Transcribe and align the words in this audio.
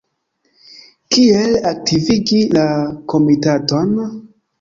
Kiel 1.15 1.53
aktivigi 1.71 2.39
la 2.57 2.65
Komitaton? 3.15 3.93